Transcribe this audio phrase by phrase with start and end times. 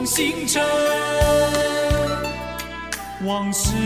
[0.00, 0.62] 望星辰，
[3.22, 3.76] 往事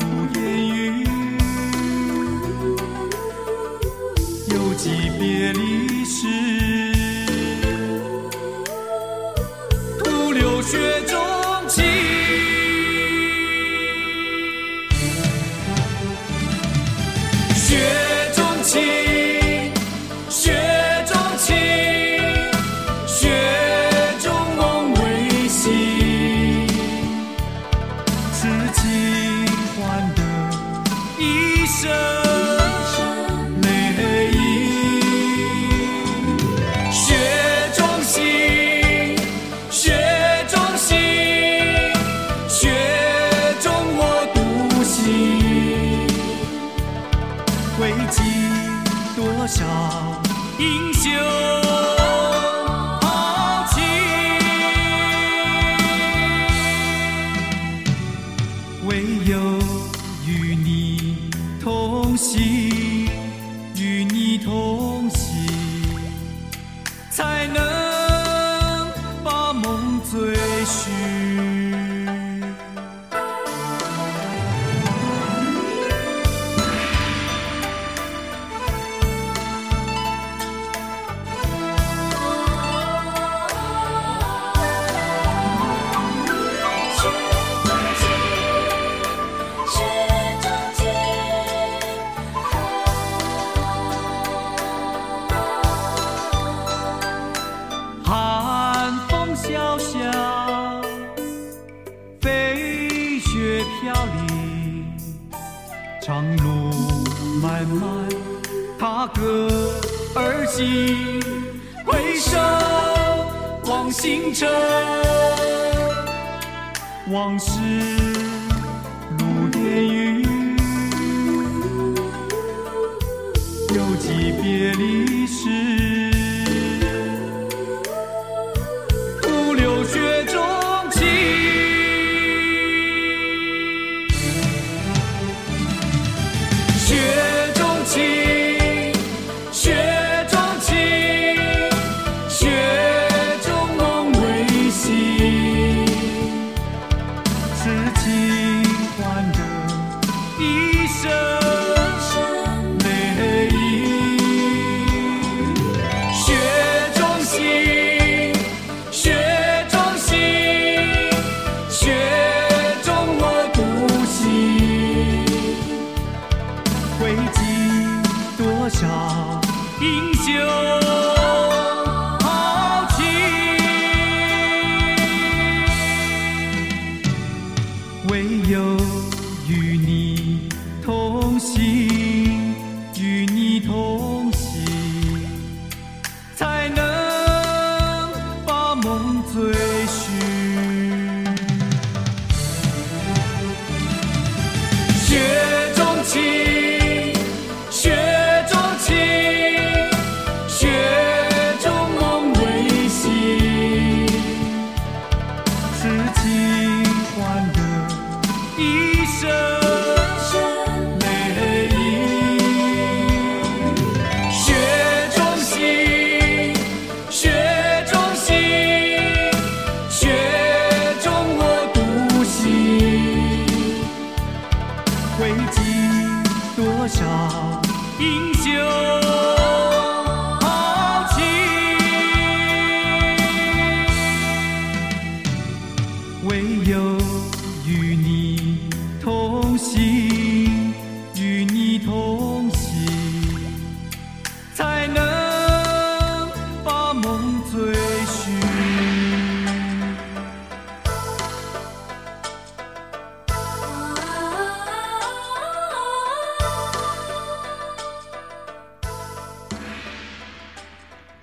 [0.00, 1.04] 如烟云，
[4.48, 6.53] 犹记别离时。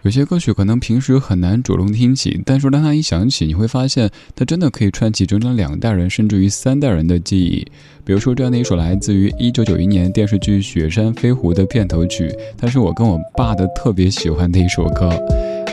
[0.04, 7.64] 有些歌曲可能平时很难主动听起，但是当它一响起，你会发现它真的可以串起整整两代人，甚至于三代人的记忆。
[8.04, 15.12] 比如说这样的一首来自于1991年电视剧《雪山飞狐》的片头曲，它是我跟我爸的特别喜欢的一首歌。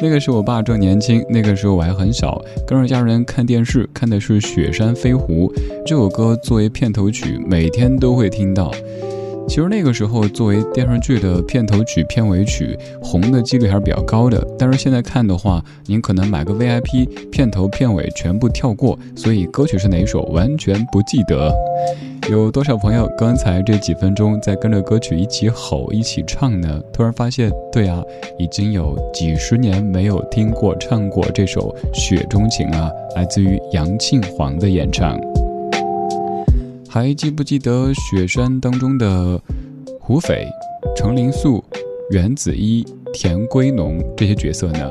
[0.02, 5.50] 那个时候我爸正年轻，那个时候我还很小，跟着家人看电视，看的是《雪山飞狐》
[5.86, 8.70] 这首歌作为片头曲，每天都会听到。
[9.48, 14.46] 其实那个时候作为电视剧的片头曲、片尾曲，红的几率还是比较高的。
[14.58, 21.50] 但是现在看的话，您可能买个 VIP，片头、片尾全部跳过，所以歌曲是哪一首完全不记得。
[22.30, 26.80] 有多少朋友刚才这几分钟在跟着歌曲一起吼、一起唱呢？
[26.92, 28.02] 突然发现，对啊，
[28.38, 35.18] 已经有几十年没有听过唱过这首《雪中情》啊，来自于杨庆煌的演唱。
[36.90, 39.40] 还记不记得《雪山》当中的
[40.00, 40.48] 胡斐、
[40.96, 41.62] 程灵素、
[42.10, 42.82] 袁子衣、
[43.12, 44.90] 田归农这些角色呢？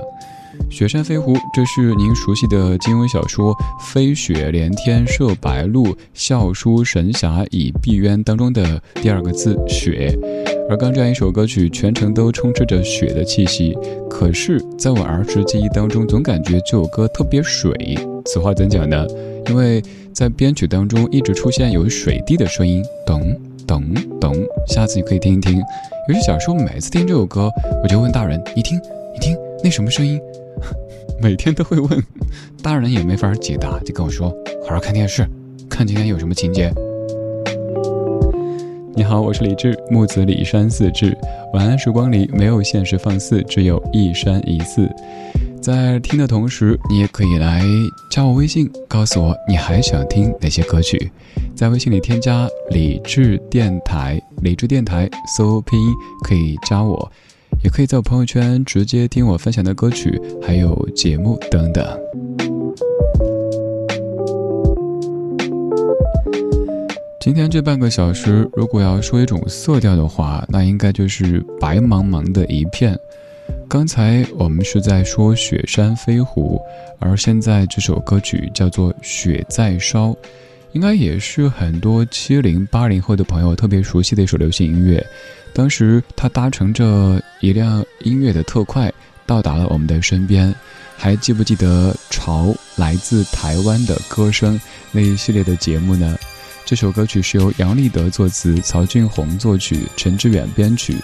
[0.74, 3.52] 《雪山飞狐》这是您熟悉的金庸小说
[3.92, 10.16] “飞雪连天射白鹿，笑书神侠倚碧鸳”当中的第二个字“雪”。
[10.70, 13.76] 而刚这样一首歌曲，全程都充斥着雪的气息。
[14.08, 17.74] 可是，在我儿时记忆当中，总感觉这首歌特别水。
[18.26, 19.06] 此话怎讲呢？
[19.48, 19.82] 因为
[20.18, 23.22] 在编曲当中一直出现有水滴的声音，咚
[23.68, 24.34] 咚咚。
[24.66, 25.60] 下次你可以听一听。
[26.10, 27.52] 尤其小时候每次听这首歌，
[27.84, 28.82] 我就问大人：“你听，
[29.14, 30.20] 你听，那什么声音？”
[31.22, 32.04] 每天都会问，
[32.64, 34.36] 大人也没法解答，就跟我说
[34.68, 35.24] ：“好好看电视，
[35.70, 36.74] 看今天有什么情节。”
[38.96, 41.16] 你好，我是李志，木子李山四志。
[41.54, 44.90] 晚安时光里没有现实放肆，只有一山一寺。
[45.62, 47.62] 在听的同时，你也可以来
[48.10, 51.12] 加我微信，告诉我你还想听哪些歌曲。
[51.56, 55.94] 在微信里添加“理智电台”，理智电台搜拼音
[56.24, 57.12] 可以加我，
[57.64, 61.86] 也可以在我朋友圈直接听我分享的歌曲，还有节目等等。
[67.20, 72.98] 今天这半个小时，如果要说一种色调的话，那应该就是白茫茫的一片。
[73.70, 76.58] 刚才我们是在说雪山飞狐，
[77.00, 80.08] 而现在这首歌曲叫做《雪在烧》，
[80.72, 85.06] 应该也是很多七零八零后的朋友特别熟悉的一首流行音乐。
[85.54, 88.92] 当时它搭乘着一辆音乐的特快
[89.26, 90.54] 到达了我们的身边，
[90.96, 94.58] 还记不记得《潮来自台湾的歌声》
[94.94, 96.18] 那一系列的节目呢？
[96.66, 100.96] 这首歌曲是由杨立德作词，曹俊宏作曲，陈志远编曲。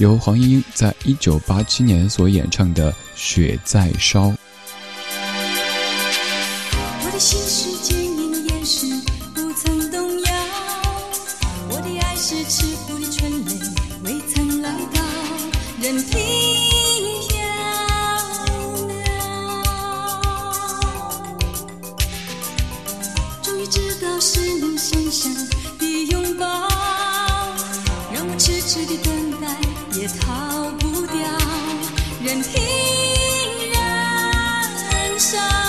[0.00, 4.28] 由黄莺莺在一九八七年所演唱的《雪在烧》。
[7.04, 8.86] 我的心是坚硬的岩石，
[9.34, 10.32] 不曾动摇。
[11.68, 13.52] 我的爱是赤腹的春雷，
[14.02, 15.02] 未曾来到，
[15.82, 16.18] 任凭
[17.28, 17.36] 飘
[18.88, 19.04] 渺。
[23.42, 25.34] 终于知道是你深深
[25.78, 26.46] 的拥抱，
[28.70, 29.48] 痴的等待。
[29.98, 31.18] 也逃不掉，
[32.22, 32.62] 任凭
[33.72, 35.59] 燃烧。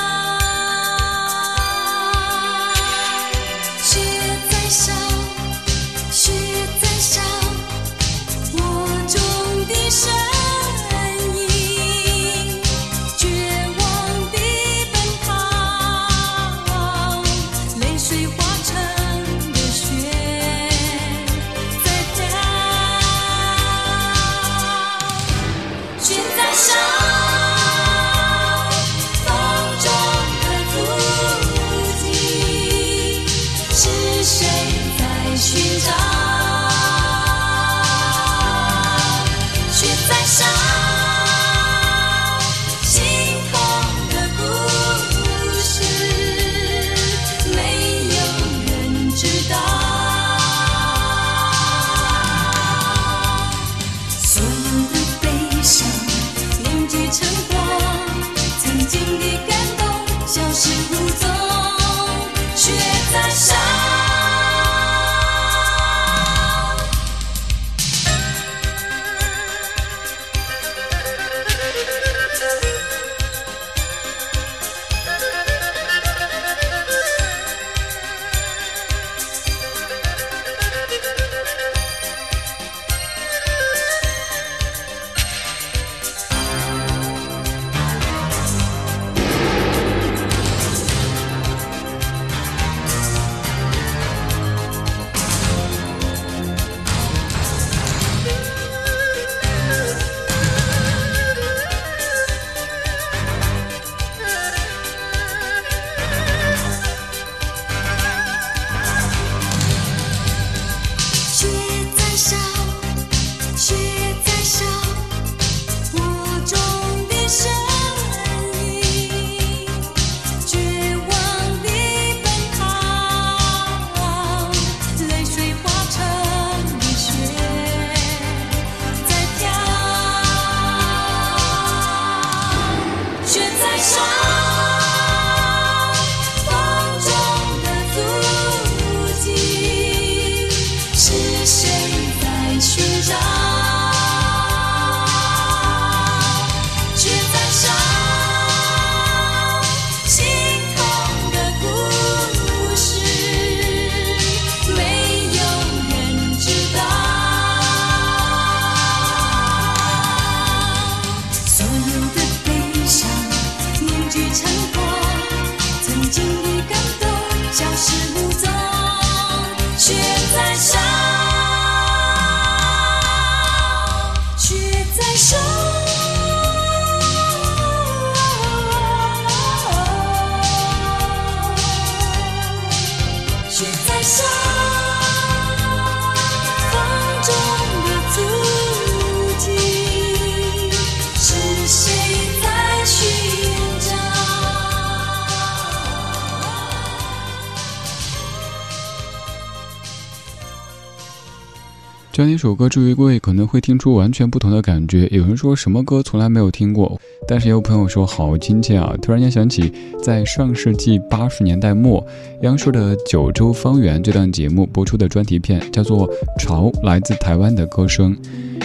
[202.42, 205.08] 这首歌，至于各位可能会听出完全不同的感觉。
[205.12, 208.96] 有人说什么歌从来没有听过，但是也有朋友说好亲切啊！
[209.00, 209.72] 突然间想起，
[210.02, 212.04] 在上世纪八十年代末，
[212.42, 218.16] 央视的《九州方圆》这档节目播出的专题片叫做《潮来自台湾的歌声》。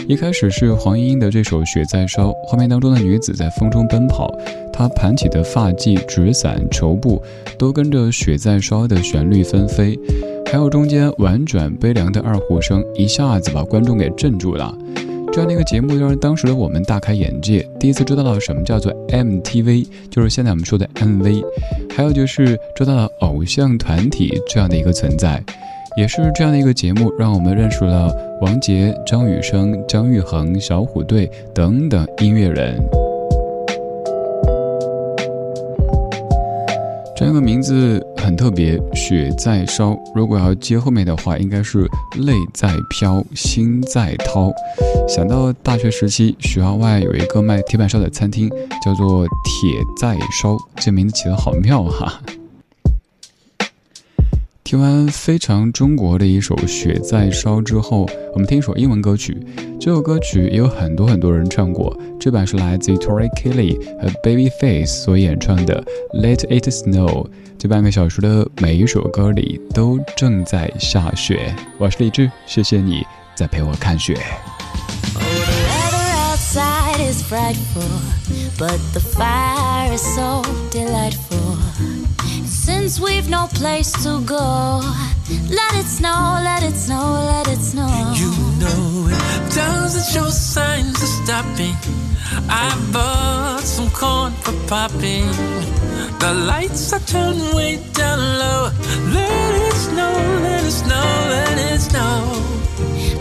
[0.08, 4.34] 一开始是黄莺莺的这首《雪在烧》，画面当中的女子在风中奔跑，
[4.72, 7.22] 她盘起的发髻、纸伞、绸布
[7.58, 9.98] 都跟着《雪在烧》的旋律纷飞。
[10.46, 14.72] 还有中间婉转悲凉的二胡声，一下子把观众给镇住了。
[15.32, 21.42] 这样的一个节目，让当时的我们大开眼界，第一次知道了什么叫做 MTV，就是现在我们说的 MV。
[21.94, 25.42] 还有就是知道了偶像团体这样的一个存在，
[25.96, 28.10] 也是这样的一个节目，让我们认识了
[28.40, 33.05] 王杰、张雨生、姜育恒、小虎队等等音乐人。
[37.26, 39.98] 这个名字很特别，雪在烧。
[40.14, 41.80] 如果要接后面的话，应该是
[42.18, 44.52] 泪在飘，心在掏。
[45.08, 48.48] 想到大学时期，学校外有一个卖铁板烧的餐厅，
[48.80, 52.22] 叫做铁在烧，这名字起得好妙哈。
[54.66, 58.04] 听完非常中国的一首《雪在烧》之后，
[58.34, 59.40] 我们听一首英文歌曲。
[59.80, 65.86] 这首歌曲也有很多很多人唱过，这版是来自 Tori Kelly 和 Babyface 所演唱的
[66.20, 67.06] 《Let It Snow》。
[67.56, 71.54] 这半个小时的每一首歌里都正在下雪。
[71.78, 73.04] 我是李志，谢谢你
[73.36, 74.16] 在陪我看雪。
[82.66, 84.80] Since we've no place to go.
[85.60, 87.92] Let it snow, let it snow, let it snow.
[88.22, 88.32] You
[88.62, 91.76] know it doesn't show signs of stopping.
[92.64, 95.28] I bought some corn for popping.
[96.18, 98.62] The lights are turned way down low.
[99.16, 100.14] Let it snow,
[100.46, 102.18] let it snow, let it snow.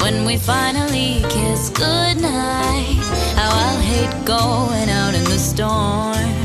[0.04, 3.04] When we finally kiss goodnight,
[3.38, 6.45] how I'll hate going out in the storm.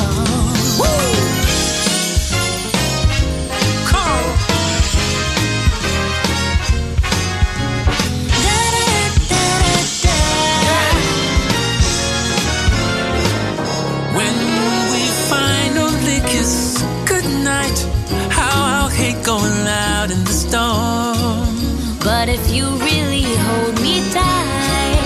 [19.23, 21.99] Going out in the storm.
[21.99, 24.99] But if you really hold me tight,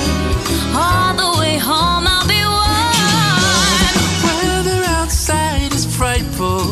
[0.73, 3.93] all the way home I'll be warm.
[4.23, 6.63] Weather outside is frightful,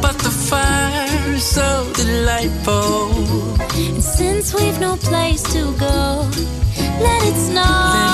[0.00, 3.12] but the fire is so delightful.
[3.76, 6.28] And since we've no place to go,
[7.00, 8.07] let it snow,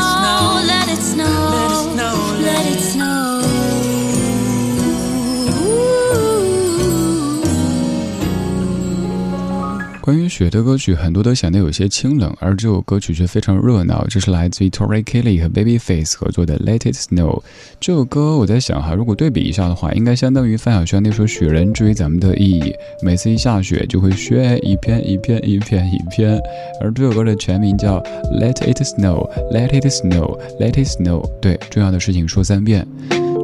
[10.05, 14.07] 关于雪的歌曲，很多都显得有些清冷，而这首歌曲却非常热闹。
[14.07, 17.41] 这是来自于 Tori Kelly 和 Babyface 合作的《Let It Snow》。
[17.81, 21.69] 这首歌我在想哈，如果对比一下的话，应该相当于范晓萱那首《雪人》。
[21.73, 26.39] 至于咱们的意义，每次一下雪就会雪一片一片一片一片。
[26.83, 27.99] 而这首歌的全名叫
[28.39, 31.27] 《Let It Snow》，Let It Snow，Let It Snow。
[31.41, 32.87] 对，重要的事情说三遍。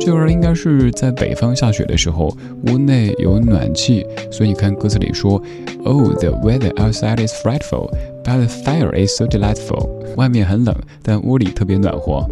[0.00, 2.34] 这会儿应该是在北方下雪的时候，
[2.66, 5.40] 屋内有暖气，所以你看歌词里说
[5.84, 7.92] ，Oh, the weather outside is frightful,
[8.24, 9.88] but the fire is so delightful。
[10.16, 12.26] 外面很冷，但屋里特别暖和。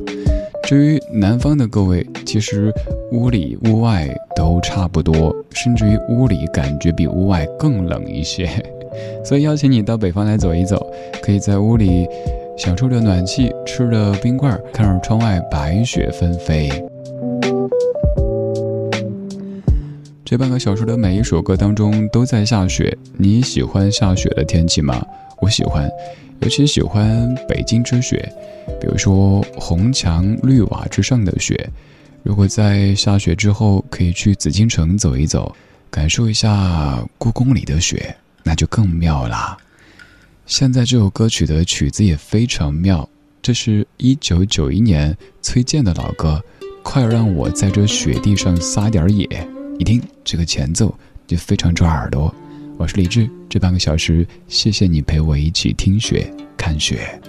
[0.64, 2.72] 至于南方的各位，其实
[3.12, 8.48] 屋里屋外都差不多，甚至于屋里感觉比屋外更冷一些。
[9.22, 10.90] 所以邀请你到北方来走一走，
[11.22, 12.06] 可以在屋里
[12.56, 16.70] 享受着暖气，吃着冰棍，看着窗外白雪纷飞。
[20.28, 25.02] 这半个小时的每一首歌当中都在下雪，你喜欢下雪的天气吗？
[25.40, 25.90] 我喜欢，
[26.40, 28.30] 尤其喜欢北京之雪，
[28.78, 31.70] 比如说红墙绿瓦之上的雪。
[32.22, 35.56] 如果在下雪之后可以去紫禁城走一走，
[35.90, 39.56] 感受一下故宫里的雪，那就更妙啦。
[40.44, 43.08] 现在这首歌曲的曲子也非常妙，
[43.40, 46.38] 这是一九九一年崔健的老歌，
[46.82, 49.26] 《快让我在这雪地上撒点野》。
[49.78, 50.92] 一听这个前奏
[51.24, 52.34] 就非常抓耳朵。
[52.76, 57.20] 我是李志，这半个小时，谢谢你陪我一起听雪、看雪。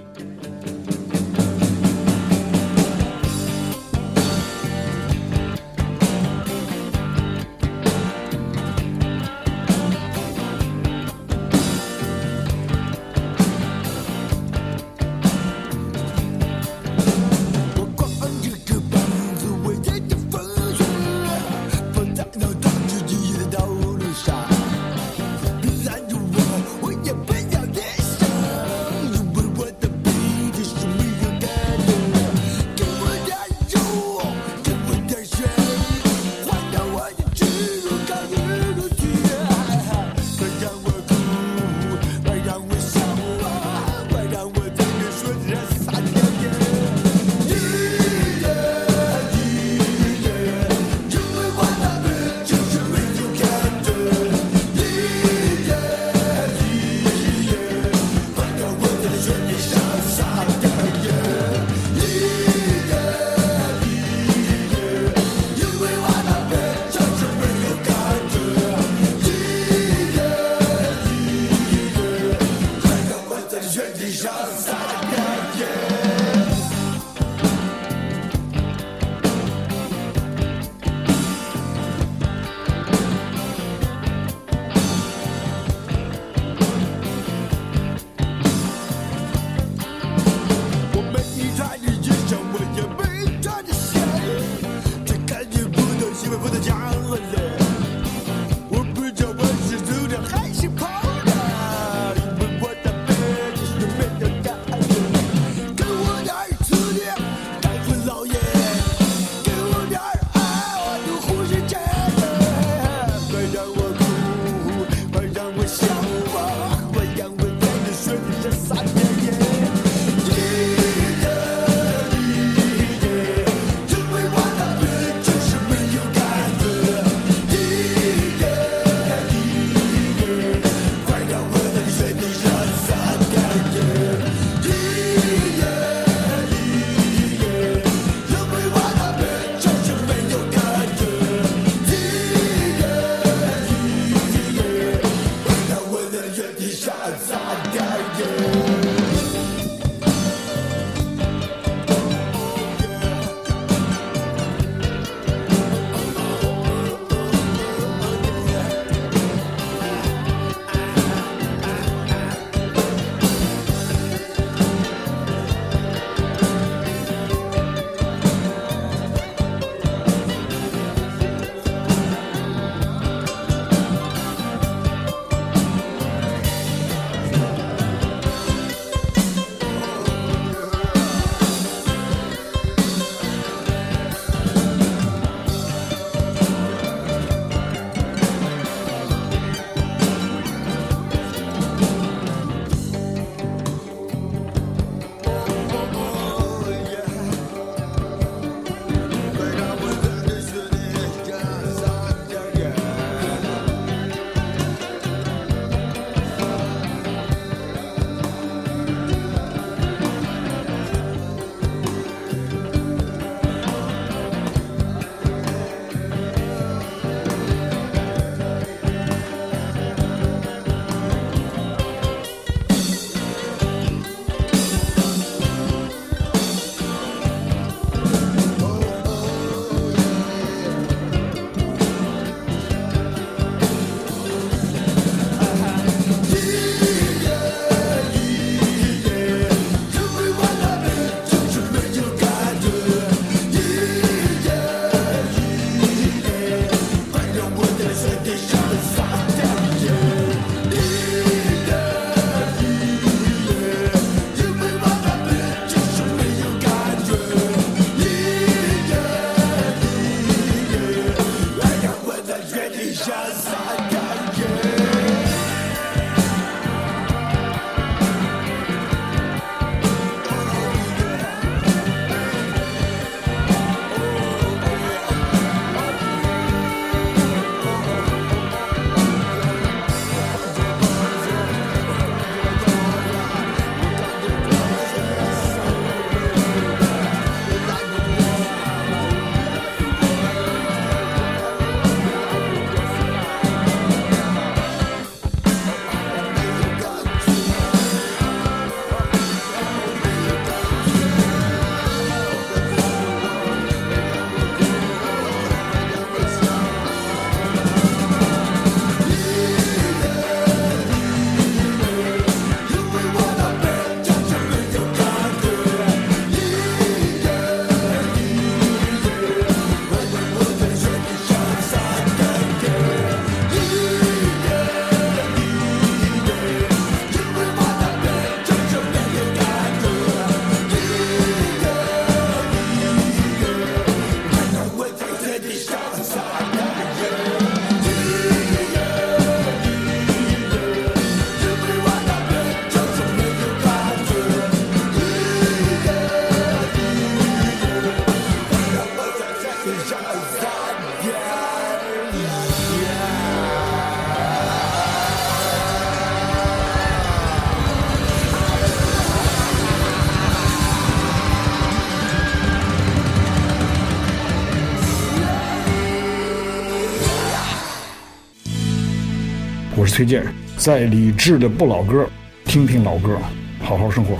[369.89, 370.23] 是崔健，
[370.55, 372.07] 在李志的不老歌，
[372.45, 373.17] 听听老歌，
[373.59, 374.15] 好好生活。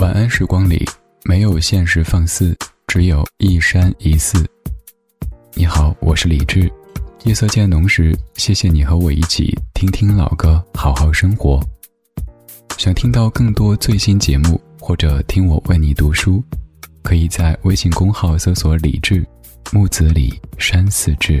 [0.00, 0.84] 晚安时光里
[1.22, 2.56] 没有现实放肆，
[2.88, 4.44] 只有一山一寺。
[5.54, 6.68] 你好，我是李志。
[7.22, 11.60] 夜色渐浓时，谢谢你和我一起听听老歌，好好生活。
[12.76, 16.42] 想听到更多最新节目，或者听我为你读书，
[17.04, 19.24] 可以在微信公号搜索“李志
[19.70, 21.40] 木子李山寺志”。